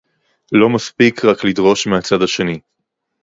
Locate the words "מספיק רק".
0.69-1.43